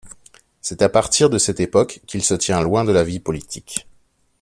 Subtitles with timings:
[0.61, 3.87] C'est à partir de cette époque qu'il se tient loin de la vie politique.